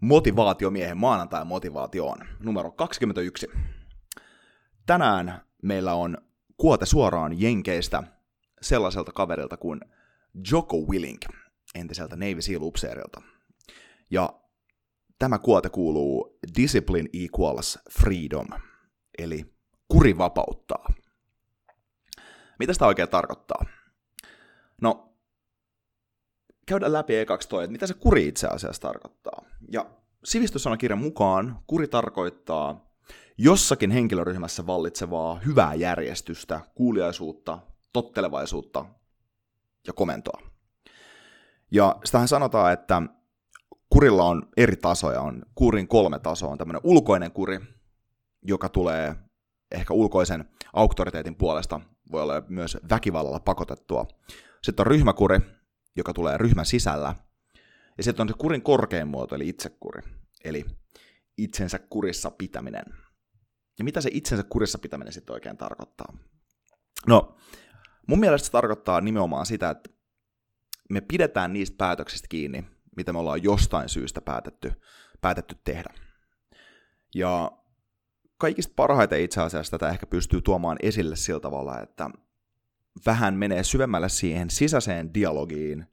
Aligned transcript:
motivaatiomiehen 0.00 0.96
maanantai 0.96 1.44
motivaatioon 1.44 2.18
numero 2.40 2.70
21. 2.72 3.46
Tänään 4.86 5.40
meillä 5.62 5.94
on 5.94 6.18
kuote 6.56 6.86
suoraan 6.86 7.40
Jenkeistä 7.40 8.02
sellaiselta 8.60 9.12
kaverilta 9.12 9.56
kuin 9.56 9.80
Joko 10.50 10.76
Willink, 10.76 11.20
entiseltä 11.74 12.16
Navy 12.16 12.42
Seal. 12.42 12.60
Ja 14.10 14.40
tämä 15.18 15.38
kuote 15.38 15.68
kuuluu 15.68 16.38
Discipline 16.56 17.08
equals 17.12 17.78
freedom, 17.90 18.46
eli 19.18 19.54
kuri 19.88 20.18
vapauttaa. 20.18 20.92
Mitä 22.58 22.72
sitä 22.72 22.86
oikein 22.86 23.08
tarkoittaa? 23.08 23.64
No, 24.82 25.15
käydään 26.66 26.92
läpi 26.92 27.16
ekaksi 27.16 27.48
toi, 27.48 27.64
että 27.64 27.72
mitä 27.72 27.86
se 27.86 27.94
kuri 27.94 28.28
itse 28.28 28.46
asiassa 28.46 28.82
tarkoittaa. 28.82 29.42
Ja 29.72 29.86
sivistyssanakirjan 30.24 30.98
mukaan 30.98 31.58
kuri 31.66 31.88
tarkoittaa 31.88 32.86
jossakin 33.38 33.90
henkilöryhmässä 33.90 34.66
vallitsevaa 34.66 35.38
hyvää 35.38 35.74
järjestystä, 35.74 36.60
kuuliaisuutta, 36.74 37.58
tottelevaisuutta 37.92 38.86
ja 39.86 39.92
komentoa. 39.92 40.40
Ja 41.70 41.96
sitähän 42.04 42.28
sanotaan, 42.28 42.72
että 42.72 43.02
kurilla 43.90 44.24
on 44.24 44.48
eri 44.56 44.76
tasoja, 44.76 45.20
on 45.20 45.42
kurin 45.54 45.88
kolme 45.88 46.18
tasoa, 46.18 46.50
on 46.50 46.58
tämmöinen 46.58 46.80
ulkoinen 46.84 47.32
kuri, 47.32 47.60
joka 48.42 48.68
tulee 48.68 49.14
ehkä 49.70 49.94
ulkoisen 49.94 50.44
auktoriteetin 50.72 51.34
puolesta, 51.34 51.80
voi 52.12 52.22
olla 52.22 52.42
myös 52.48 52.78
väkivallalla 52.90 53.40
pakotettua. 53.40 54.06
Sitten 54.62 54.82
on 54.82 54.86
ryhmäkuri, 54.86 55.40
joka 55.96 56.12
tulee 56.12 56.38
ryhmän 56.38 56.66
sisällä. 56.66 57.14
Ja 57.98 58.04
sitten 58.04 58.22
on 58.22 58.28
se 58.28 58.34
kurin 58.38 58.62
korkein 58.62 59.08
muoto, 59.08 59.34
eli 59.34 59.48
itsekuri, 59.48 60.02
eli 60.44 60.64
itsensä 61.38 61.78
kurissa 61.78 62.30
pitäminen. 62.30 62.84
Ja 63.78 63.84
mitä 63.84 64.00
se 64.00 64.10
itsensä 64.12 64.44
kurissa 64.48 64.78
pitäminen 64.78 65.12
sitten 65.12 65.34
oikein 65.34 65.56
tarkoittaa? 65.56 66.18
No, 67.06 67.36
mun 68.06 68.20
mielestä 68.20 68.46
se 68.46 68.52
tarkoittaa 68.52 69.00
nimenomaan 69.00 69.46
sitä, 69.46 69.70
että 69.70 69.90
me 70.90 71.00
pidetään 71.00 71.52
niistä 71.52 71.76
päätöksistä 71.76 72.28
kiinni, 72.28 72.64
mitä 72.96 73.12
me 73.12 73.18
ollaan 73.18 73.42
jostain 73.42 73.88
syystä 73.88 74.20
päätetty, 74.20 74.72
päätetty 75.20 75.56
tehdä. 75.64 75.94
Ja 77.14 77.52
kaikista 78.38 78.72
parhaiten 78.76 79.20
itse 79.20 79.40
asiassa 79.40 79.78
tätä 79.78 79.88
ehkä 79.88 80.06
pystyy 80.06 80.42
tuomaan 80.42 80.76
esille 80.80 81.16
sillä 81.16 81.40
tavalla, 81.40 81.80
että 81.80 82.10
vähän 83.06 83.34
menee 83.34 83.64
syvemmälle 83.64 84.08
siihen 84.08 84.50
sisäiseen 84.50 85.14
dialogiin, 85.14 85.86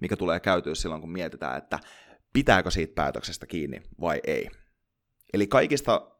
mikä 0.00 0.16
tulee 0.16 0.40
käytyä 0.40 0.74
silloin, 0.74 1.00
kun 1.00 1.12
mietitään, 1.12 1.58
että 1.58 1.78
pitääkö 2.32 2.70
siitä 2.70 2.94
päätöksestä 2.94 3.46
kiinni 3.46 3.82
vai 4.00 4.20
ei. 4.26 4.48
Eli 5.32 5.46
kaikista 5.46 6.10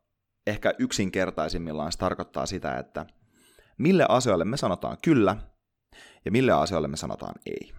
ehkä 0.46 0.74
yksinkertaisimmillaan 0.78 1.92
se 1.92 1.98
tarkoittaa 1.98 2.46
sitä, 2.46 2.78
että 2.78 3.06
mille 3.78 4.06
asioille 4.08 4.44
me 4.44 4.56
sanotaan 4.56 4.96
kyllä 5.04 5.36
ja 6.24 6.30
mille 6.30 6.52
asioille 6.52 6.88
me 6.88 6.96
sanotaan 6.96 7.34
ei. 7.46 7.72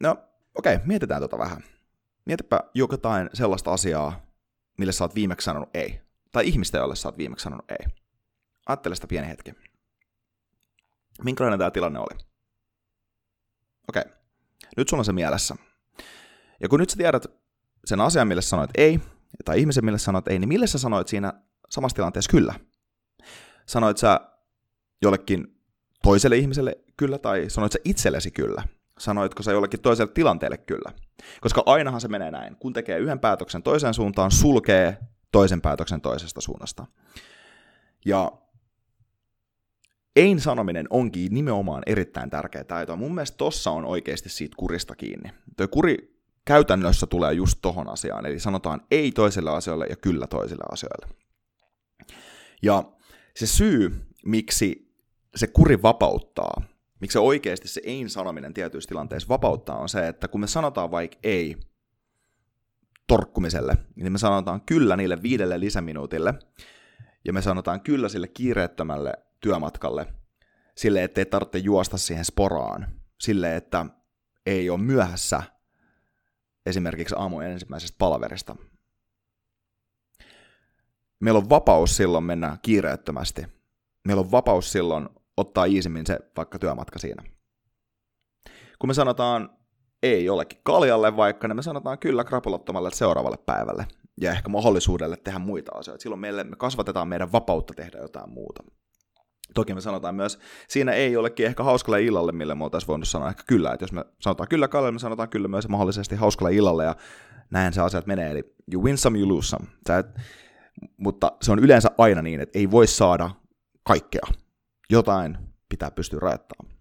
No, 0.00 0.10
okei, 0.54 0.74
okay, 0.74 0.86
mietitään 0.86 1.22
tota 1.22 1.38
vähän. 1.38 1.64
Mietipä 2.24 2.60
jotain 2.74 3.30
sellaista 3.32 3.72
asiaa, 3.72 4.26
mille 4.78 4.92
sä 4.92 5.04
oot 5.04 5.14
viimeksi 5.14 5.44
sanonut 5.44 5.68
ei. 5.74 6.00
Tai 6.32 6.48
ihmistä, 6.48 6.78
jolle 6.78 6.96
sä 6.96 7.08
oot 7.08 7.18
viimeksi 7.18 7.42
sanonut 7.42 7.70
ei. 7.70 8.03
Ajattele 8.66 8.94
sitä 8.94 9.06
pieni 9.06 9.28
hetki. 9.28 9.54
Minkälainen 11.24 11.58
tämä 11.58 11.70
tilanne 11.70 11.98
oli? 11.98 12.18
Okei, 13.88 14.02
okay. 14.02 14.12
nyt 14.76 14.88
sulla 14.88 15.00
on 15.00 15.04
se 15.04 15.12
mielessä. 15.12 15.56
Ja 16.60 16.68
kun 16.68 16.80
nyt 16.80 16.90
sä 16.90 16.96
tiedät 16.96 17.26
sen 17.84 18.00
asian, 18.00 18.28
mille 18.28 18.42
sanoit 18.42 18.70
ei, 18.74 19.00
tai 19.44 19.60
ihmisen, 19.60 19.84
mille 19.84 19.98
sanoit 19.98 20.28
ei, 20.28 20.38
niin 20.38 20.48
mille 20.48 20.66
sä 20.66 20.78
sanoit 20.78 21.08
siinä 21.08 21.32
samassa 21.70 21.96
tilanteessa 21.96 22.30
kyllä? 22.30 22.54
Sanoit 23.66 23.98
sä 23.98 24.20
jollekin 25.02 25.60
toiselle 26.02 26.36
ihmiselle 26.36 26.78
kyllä, 26.96 27.18
tai 27.18 27.50
sanoit 27.50 27.72
sä 27.72 27.78
itsellesi 27.84 28.30
kyllä? 28.30 28.62
Sanoitko 28.98 29.42
sä 29.42 29.52
jollekin 29.52 29.80
toiselle 29.80 30.12
tilanteelle 30.12 30.58
kyllä? 30.58 30.92
Koska 31.40 31.62
ainahan 31.66 32.00
se 32.00 32.08
menee 32.08 32.30
näin. 32.30 32.56
Kun 32.56 32.72
tekee 32.72 32.98
yhden 32.98 33.20
päätöksen 33.20 33.62
toiseen 33.62 33.94
suuntaan, 33.94 34.30
sulkee 34.30 34.98
toisen 35.32 35.60
päätöksen 35.60 36.00
toisesta 36.00 36.40
suunnasta. 36.40 36.86
Ja 38.04 38.32
ein 40.16 40.40
sanominen 40.40 40.86
onkin 40.90 41.34
nimenomaan 41.34 41.82
erittäin 41.86 42.30
tärkeä 42.30 42.64
taito. 42.64 42.96
Mun 42.96 43.14
mielestä 43.14 43.36
tossa 43.36 43.70
on 43.70 43.84
oikeasti 43.84 44.28
siitä 44.28 44.54
kurista 44.56 44.96
kiinni. 44.96 45.30
Tuo 45.56 45.68
kuri 45.68 46.20
käytännössä 46.44 47.06
tulee 47.06 47.32
just 47.32 47.58
tohon 47.62 47.88
asiaan, 47.88 48.26
eli 48.26 48.40
sanotaan 48.40 48.80
ei 48.90 49.12
toiselle 49.12 49.50
asialle 49.50 49.86
ja 49.86 49.96
kyllä 49.96 50.26
toiselle 50.26 50.64
asialle. 50.72 51.06
Ja 52.62 52.84
se 53.36 53.46
syy, 53.46 53.92
miksi 54.24 54.94
se 55.36 55.46
kuri 55.46 55.82
vapauttaa, 55.82 56.62
miksi 57.00 57.18
oikeasti 57.18 57.68
se 57.68 57.80
ei 57.84 58.08
sanominen 58.08 58.54
tietyissä 58.54 58.88
tilanteissa 58.88 59.28
vapauttaa, 59.28 59.78
on 59.78 59.88
se, 59.88 60.08
että 60.08 60.28
kun 60.28 60.40
me 60.40 60.46
sanotaan 60.46 60.90
vaikka 60.90 61.18
ei 61.22 61.56
torkkumiselle, 63.06 63.76
niin 63.96 64.12
me 64.12 64.18
sanotaan 64.18 64.60
kyllä 64.60 64.96
niille 64.96 65.22
viidelle 65.22 65.60
lisäminuutille, 65.60 66.34
ja 67.24 67.32
me 67.32 67.42
sanotaan 67.42 67.80
kyllä 67.80 68.08
sille 68.08 68.28
kiireettömälle 68.28 69.12
työmatkalle 69.44 70.06
sille, 70.76 71.04
ettei 71.04 71.26
tarvitse 71.26 71.58
juosta 71.58 71.98
siihen 71.98 72.24
sporaan, 72.24 72.86
sille, 73.20 73.56
että 73.56 73.86
ei 74.46 74.70
ole 74.70 74.80
myöhässä 74.80 75.42
esimerkiksi 76.66 77.14
aamujen 77.18 77.50
ensimmäisestä 77.50 77.96
palaverista. 77.98 78.56
Meillä 81.20 81.38
on 81.38 81.50
vapaus 81.50 81.96
silloin 81.96 82.24
mennä 82.24 82.58
kiireettömästi. 82.62 83.46
Meillä 84.04 84.20
on 84.20 84.30
vapaus 84.30 84.72
silloin 84.72 85.08
ottaa 85.36 85.64
iisimmin 85.64 86.06
se 86.06 86.18
vaikka 86.36 86.58
työmatka 86.58 86.98
siinä. 86.98 87.22
Kun 88.78 88.90
me 88.90 88.94
sanotaan 88.94 89.50
ei 90.02 90.24
jollekin 90.24 90.60
kaljalle 90.62 91.16
vaikka, 91.16 91.48
niin 91.48 91.56
me 91.56 91.62
sanotaan 91.62 91.98
kyllä 91.98 92.24
krapulattomalle 92.24 92.90
seuraavalle 92.90 93.36
päivälle 93.36 93.86
ja 94.20 94.32
ehkä 94.32 94.48
mahdollisuudelle 94.48 95.16
tehdä 95.16 95.38
muita 95.38 95.72
asioita. 95.74 96.02
Silloin 96.02 96.20
meille, 96.20 96.44
me 96.44 96.56
kasvatetaan 96.56 97.08
meidän 97.08 97.32
vapautta 97.32 97.74
tehdä 97.74 97.98
jotain 97.98 98.30
muuta. 98.30 98.64
Toki 99.54 99.74
me 99.74 99.80
sanotaan 99.80 100.14
myös, 100.14 100.38
siinä 100.68 100.92
ei 100.92 101.16
olekin 101.16 101.46
ehkä 101.46 101.62
hauskalle 101.62 102.02
illalle, 102.02 102.32
millä 102.32 102.54
me 102.54 102.64
oltaisiin 102.64 102.88
voinut 102.88 103.08
sanoa 103.08 103.28
ehkä 103.28 103.42
kyllä. 103.46 103.72
Että 103.72 103.82
jos 103.82 103.92
me 103.92 104.04
sanotaan 104.20 104.48
kyllä 104.48 104.68
Kalle, 104.68 104.92
me 104.92 104.98
sanotaan 104.98 105.28
kyllä 105.28 105.48
myös 105.48 105.68
mahdollisesti 105.68 106.16
hauskalle 106.16 106.54
illalle 106.54 106.84
ja 106.84 106.96
näin 107.50 107.72
se 107.72 107.80
asiat 107.80 108.06
menee. 108.06 108.30
Eli 108.30 108.54
you 108.72 108.84
win 108.84 108.98
some, 108.98 109.18
you 109.18 109.28
lose 109.28 109.48
some. 109.48 109.66
Sä 109.86 109.98
et, 109.98 110.06
mutta 110.96 111.32
se 111.42 111.52
on 111.52 111.58
yleensä 111.58 111.90
aina 111.98 112.22
niin, 112.22 112.40
että 112.40 112.58
ei 112.58 112.70
voi 112.70 112.86
saada 112.86 113.30
kaikkea. 113.82 114.26
Jotain 114.90 115.38
pitää 115.68 115.90
pystyä 115.90 116.18
rajoittamaan. 116.20 116.74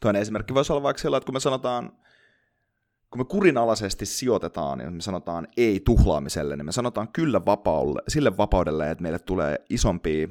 Toinen 0.00 0.22
esimerkki 0.22 0.54
voisi 0.54 0.72
olla 0.72 0.82
vaikka 0.82 1.02
sillä, 1.02 1.16
että 1.16 1.24
kun 1.24 1.34
me 1.34 1.40
sanotaan, 1.40 1.92
kun 3.10 3.20
me 3.20 3.24
kurinalaisesti 3.24 4.06
sijoitetaan, 4.06 4.78
niin 4.78 4.92
me 4.92 5.00
sanotaan 5.00 5.48
ei 5.56 5.80
tuhlaamiselle, 5.80 6.56
niin 6.56 6.66
me 6.66 6.72
sanotaan 6.72 7.08
kyllä 7.08 7.44
vapaudelle, 7.46 8.02
sille 8.08 8.36
vapaudelle, 8.36 8.90
että 8.90 9.02
meille 9.02 9.18
tulee 9.18 9.58
isompia 9.70 10.28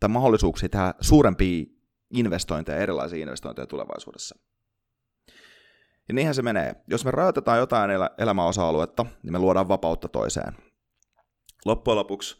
tai 0.00 0.08
mahdollisuuksia 0.08 0.68
tehdä 0.68 0.94
suurempia 1.00 1.64
investointeja, 2.10 2.78
erilaisia 2.78 3.22
investointeja 3.22 3.66
tulevaisuudessa. 3.66 4.38
Ja 6.08 6.14
niinhän 6.14 6.34
se 6.34 6.42
menee. 6.42 6.74
Jos 6.88 7.04
me 7.04 7.10
rajoitetaan 7.10 7.58
jotain 7.58 7.90
el- 7.90 8.08
elämäosa-aluetta, 8.18 9.06
niin 9.22 9.32
me 9.32 9.38
luodaan 9.38 9.68
vapautta 9.68 10.08
toiseen. 10.08 10.52
Loppujen 11.64 11.96
lopuksi 11.96 12.38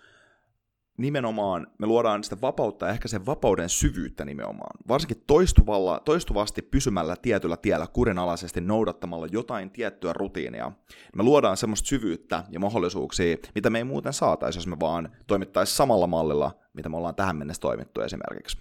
nimenomaan 0.98 1.66
me 1.78 1.86
luodaan 1.86 2.24
sitä 2.24 2.40
vapautta 2.40 2.88
ehkä 2.88 3.08
sen 3.08 3.26
vapauden 3.26 3.68
syvyyttä 3.68 4.24
nimenomaan. 4.24 4.78
Varsinkin 4.88 5.24
toistuvalla, 5.26 6.00
toistuvasti 6.04 6.62
pysymällä 6.62 7.16
tietyllä 7.16 7.56
tiellä 7.56 7.86
kurinalaisesti 7.86 8.60
noudattamalla 8.60 9.26
jotain 9.26 9.70
tiettyä 9.70 10.12
rutiinia. 10.12 10.72
Me 11.16 11.22
luodaan 11.22 11.56
semmoista 11.56 11.86
syvyyttä 11.86 12.44
ja 12.50 12.60
mahdollisuuksia, 12.60 13.36
mitä 13.54 13.70
me 13.70 13.78
ei 13.78 13.84
muuten 13.84 14.12
saataisi, 14.12 14.58
jos 14.58 14.66
me 14.66 14.80
vaan 14.80 15.16
toimittaisiin 15.26 15.76
samalla 15.76 16.06
mallilla, 16.06 16.58
mitä 16.76 16.88
me 16.88 16.96
ollaan 16.96 17.14
tähän 17.14 17.36
mennessä 17.36 17.60
toimittu 17.60 18.00
esimerkiksi. 18.00 18.58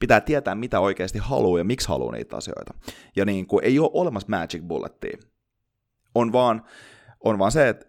Pitää 0.00 0.20
tietää, 0.20 0.54
mitä 0.54 0.80
oikeasti 0.80 1.18
haluaa 1.18 1.58
ja 1.58 1.64
miksi 1.64 1.88
haluaa 1.88 2.12
niitä 2.12 2.36
asioita. 2.36 2.74
Ja 3.16 3.24
niin 3.24 3.46
kuin, 3.46 3.64
ei 3.64 3.78
ole 3.78 3.90
olemassa 3.92 4.28
magic 4.28 4.62
bullettia. 4.62 5.18
On 6.14 6.32
vaan, 6.32 6.64
on 7.24 7.38
vaan 7.38 7.52
se, 7.52 7.68
että 7.68 7.86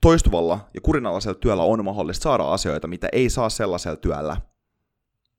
toistuvalla 0.00 0.68
ja 0.74 0.80
kurinalaisella 0.80 1.38
työllä 1.38 1.62
on 1.62 1.84
mahdollista 1.84 2.22
saada 2.22 2.44
asioita, 2.44 2.88
mitä 2.88 3.08
ei 3.12 3.30
saa 3.30 3.48
sellaisella 3.48 3.96
työllä, 3.96 4.36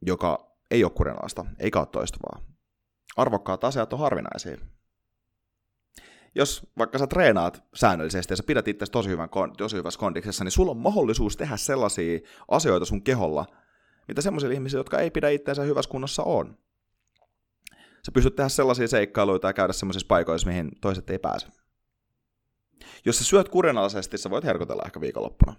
joka 0.02 0.56
ei 0.72 0.84
ole 0.84 0.92
kurinalaista, 0.92 1.46
eikä 1.60 1.80
ole 1.80 1.88
toistuvaa. 1.92 2.40
Arvokkaat 3.18 3.64
asiat 3.64 3.94
on 3.94 4.00
harvinaisia. 4.00 4.58
Jos 6.36 6.68
vaikka 6.78 6.98
sä 6.98 7.08
treenaat 7.08 7.64
säännöllisesti 7.74 8.32
ja 8.32 8.38
sä 8.38 8.44
pidät 8.44 8.68
itse 8.68 8.86
tosi, 8.92 9.10
hyvän, 9.10 9.30
tosi 9.58 9.78
hyvässä 9.78 10.00
kondiksessa, 10.00 10.44
niin 10.44 10.52
sulla 10.52 10.72
on 10.72 10.78
mahdollisuus 10.78 11.38
tehdä 11.38 11.58
sellaisia 11.58 12.20
asioita 12.48 12.86
sun 12.86 13.04
keholla, 13.04 13.46
mitä 14.08 14.22
semmoisilla 14.22 14.54
ihmisillä, 14.54 14.80
jotka 14.80 15.00
ei 15.00 15.12
pidä 15.12 15.30
itseensä 15.30 15.62
hyvässä 15.62 15.92
kunnossa 15.92 16.24
on. 16.24 16.58
Sä 18.06 18.12
pystyt 18.14 18.36
tehdä 18.36 18.50
sellaisia 18.50 18.88
seikkailuita 18.88 19.48
ja 19.48 19.54
käydä 19.54 19.74
semmoisissa 19.74 20.08
paikoissa, 20.08 20.48
mihin 20.48 20.72
toiset 20.82 21.10
ei 21.10 21.20
pääse. 21.20 21.48
Jos 23.06 23.18
sä 23.18 23.24
syöt 23.24 23.50
kurinalaisesti, 23.50 24.18
sä 24.18 24.30
voit 24.30 24.44
herkotella 24.44 24.84
ehkä 24.86 25.02
viikonloppuna. 25.02 25.56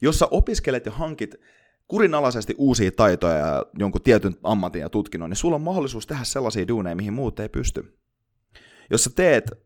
Jos 0.00 0.18
sä 0.18 0.26
opiskelet 0.30 0.86
ja 0.86 0.92
hankit 0.92 1.34
kurinalaisesti 1.88 2.54
uusia 2.58 2.90
taitoja 2.92 3.36
ja 3.36 3.66
jonkun 3.78 4.02
tietyn 4.02 4.36
ammatin 4.42 4.80
ja 4.80 4.90
tutkinnon, 4.90 5.30
niin 5.30 5.36
sulla 5.36 5.56
on 5.56 5.62
mahdollisuus 5.62 6.06
tehdä 6.06 6.24
sellaisia 6.24 6.68
duuneja, 6.68 6.96
mihin 6.96 7.12
muut 7.12 7.40
ei 7.40 7.48
pysty. 7.48 7.98
Jos 8.90 9.04
sä 9.04 9.10
teet 9.14 9.65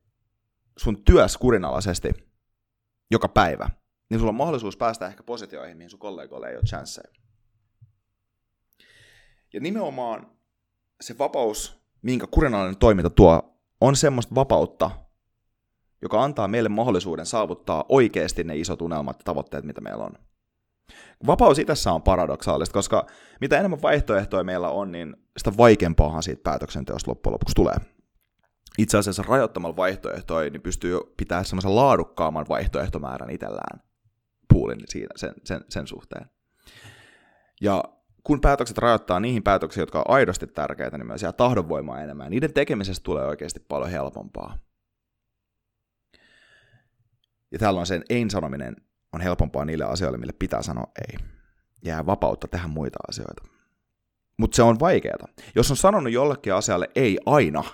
sun 0.80 1.04
työs 1.04 1.36
kurinalaisesti 1.36 2.08
joka 3.10 3.28
päivä, 3.28 3.70
niin 4.10 4.18
sulla 4.18 4.30
on 4.30 4.34
mahdollisuus 4.34 4.76
päästä 4.76 5.06
ehkä 5.06 5.22
positioihin, 5.22 5.76
mihin 5.76 5.90
sun 5.90 5.98
kollegoille 5.98 6.48
ei 6.48 6.56
ole 6.56 6.62
chanceja. 6.62 7.12
Ja 9.52 9.60
nimenomaan 9.60 10.30
se 11.00 11.18
vapaus, 11.18 11.80
minkä 12.02 12.26
kurinalainen 12.30 12.78
toiminta 12.78 13.10
tuo, 13.10 13.60
on 13.80 13.96
semmoista 13.96 14.34
vapautta, 14.34 14.90
joka 16.02 16.24
antaa 16.24 16.48
meille 16.48 16.68
mahdollisuuden 16.68 17.26
saavuttaa 17.26 17.84
oikeasti 17.88 18.44
ne 18.44 18.56
isot 18.56 18.82
unelmat 18.82 19.16
ja 19.18 19.24
tavoitteet, 19.24 19.64
mitä 19.64 19.80
meillä 19.80 20.04
on. 20.04 20.12
Vapaus 21.26 21.58
itsessä 21.58 21.92
on 21.92 22.02
paradoksaalista, 22.02 22.72
koska 22.72 23.06
mitä 23.40 23.58
enemmän 23.58 23.82
vaihtoehtoja 23.82 24.44
meillä 24.44 24.68
on, 24.68 24.92
niin 24.92 25.16
sitä 25.36 25.56
vaikeampaahan 25.56 26.22
siitä 26.22 26.42
päätöksenteosta 26.42 27.10
loppujen 27.10 27.32
lopuksi 27.32 27.54
tulee. 27.54 27.76
Itse 28.80 28.98
asiassa 28.98 29.24
rajoittamalla 29.28 29.76
vaihtoehtoja, 29.76 30.50
niin 30.50 30.62
pystyy 30.62 30.98
pitämään 31.16 31.44
semmoisen 31.44 31.76
laadukkaamman 31.76 32.46
vaihtoehtomäärän 32.48 33.30
itsellään 33.30 33.82
puulin 34.52 34.80
siinä, 34.84 35.08
sen, 35.16 35.34
sen, 35.44 35.64
sen 35.68 35.86
suhteen. 35.86 36.30
Ja 37.60 37.84
kun 38.24 38.40
päätökset 38.40 38.78
rajoittaa 38.78 39.20
niihin 39.20 39.42
päätöksiin, 39.42 39.82
jotka 39.82 39.98
on 39.98 40.14
aidosti 40.14 40.46
tärkeitä, 40.46 40.98
niin 40.98 41.06
myös 41.06 41.22
jää 41.22 41.32
tahdonvoimaa 41.32 42.00
enemmän. 42.00 42.30
Niiden 42.30 42.52
tekemisestä 42.52 43.04
tulee 43.04 43.26
oikeasti 43.26 43.60
paljon 43.60 43.90
helpompaa. 43.90 44.58
Ja 47.50 47.58
tällöin 47.58 47.86
sen 47.86 48.04
ei-sanominen 48.08 48.76
on 49.12 49.20
helpompaa 49.20 49.64
niille 49.64 49.84
asioille, 49.84 50.18
mille 50.18 50.34
pitää 50.38 50.62
sanoa 50.62 50.86
ei. 51.08 51.18
Jää 51.84 52.06
vapautta 52.06 52.48
tehdä 52.48 52.68
muita 52.68 52.98
asioita. 53.08 53.42
Mutta 54.36 54.56
se 54.56 54.62
on 54.62 54.80
vaikeaa. 54.80 55.28
Jos 55.54 55.70
on 55.70 55.76
sanonut 55.76 56.12
jollekin 56.12 56.54
asialle 56.54 56.90
ei 56.94 57.18
aina, 57.26 57.64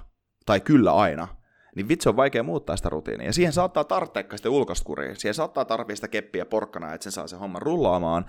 tai 0.46 0.60
kyllä 0.60 0.92
aina, 0.92 1.28
niin 1.76 1.88
vitsi 1.88 2.08
on 2.08 2.16
vaikea 2.16 2.42
muuttaa 2.42 2.76
sitä 2.76 2.88
rutiinia. 2.88 3.26
Ja 3.26 3.32
siihen 3.32 3.52
saattaa 3.52 3.84
tarvitseekka 3.84 4.36
sitä 4.36 4.50
ulkoiskuria. 4.50 5.14
Siihen 5.14 5.34
saattaa 5.34 5.64
tarvitse 5.64 5.96
sitä 5.96 6.08
keppiä 6.08 6.46
porkkana, 6.46 6.94
että 6.94 7.02
sen 7.02 7.12
saa 7.12 7.26
se 7.26 7.36
homma 7.36 7.58
rullaamaan. 7.58 8.26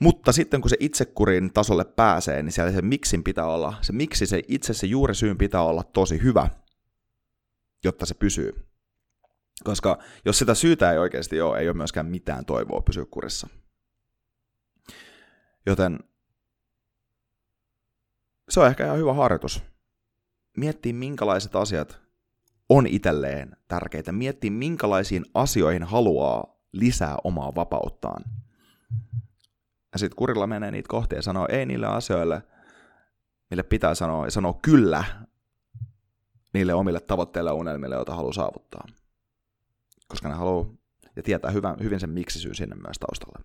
Mutta 0.00 0.32
sitten 0.32 0.60
kun 0.60 0.70
se 0.70 0.76
itsekurin 0.80 1.52
tasolle 1.52 1.84
pääsee, 1.84 2.42
niin 2.42 2.52
siellä 2.52 2.72
se 2.72 2.82
miksin 2.82 3.24
pitää 3.24 3.46
olla, 3.46 3.74
se 3.80 3.92
miksi 3.92 4.26
se 4.26 4.42
itse 4.48 4.74
se 4.74 4.86
juuri 4.86 5.14
syyn 5.14 5.38
pitää 5.38 5.62
olla 5.62 5.82
tosi 5.82 6.22
hyvä, 6.22 6.48
jotta 7.84 8.06
se 8.06 8.14
pysyy. 8.14 8.66
Koska 9.64 9.98
jos 10.24 10.38
sitä 10.38 10.54
syytä 10.54 10.92
ei 10.92 10.98
oikeasti 10.98 11.40
ole, 11.40 11.58
ei 11.58 11.68
ole 11.68 11.76
myöskään 11.76 12.06
mitään 12.06 12.44
toivoa 12.44 12.80
pysyä 12.80 13.04
kurissa. 13.10 13.48
Joten 15.66 15.98
se 18.48 18.60
on 18.60 18.66
ehkä 18.66 18.84
ihan 18.84 18.98
hyvä 18.98 19.12
harjoitus. 19.12 19.62
Miettii, 20.56 20.92
minkälaiset 20.92 21.56
asiat 21.56 22.00
on 22.68 22.86
itselleen 22.86 23.56
tärkeitä. 23.68 24.12
Miettii, 24.12 24.50
minkälaisiin 24.50 25.24
asioihin 25.34 25.82
haluaa 25.82 26.56
lisää 26.72 27.16
omaa 27.24 27.54
vapauttaan. 27.54 28.24
Ja 29.92 29.98
sitten 29.98 30.16
kurilla 30.16 30.46
menee 30.46 30.70
niitä 30.70 30.88
kohtia 30.88 31.18
ja 31.18 31.22
sanoo 31.22 31.46
ei 31.50 31.66
niille 31.66 31.86
asioille, 31.86 32.42
mille 33.50 33.62
pitää 33.62 33.94
sanoa, 33.94 34.24
ja 34.24 34.30
sanoo 34.30 34.58
kyllä 34.62 35.04
niille 36.54 36.74
omille 36.74 37.00
tavoitteille 37.00 37.50
ja 37.50 37.54
unelmille, 37.54 37.94
joita 37.94 38.14
haluaa 38.14 38.32
saavuttaa 38.32 38.84
koska 40.08 40.28
ne 40.28 40.34
haluaa 40.34 40.66
ja 41.16 41.22
tietää 41.22 41.50
hyvän, 41.50 41.76
hyvin 41.82 42.00
sen 42.00 42.10
miksi 42.10 42.54
sinne 42.54 42.76
myös 42.76 42.98
taustalle. 42.98 43.38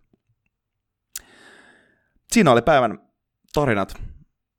Siinä 2.31 2.51
oli 2.51 2.61
päivän 2.61 2.99
tarinat. 3.53 4.01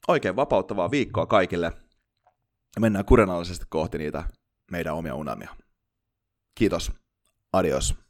Oikein 0.08 0.36
vapauttavaa 0.36 0.90
viikkoa 0.90 1.26
kaikille. 1.26 1.72
Ja 2.76 2.80
mennään 2.80 3.04
kurenallisesti 3.04 3.64
kohti 3.68 3.98
niitä 3.98 4.24
meidän 4.70 4.94
omia 4.94 5.14
unelmia. 5.14 5.56
Kiitos. 6.54 6.92
Adios. 7.52 8.01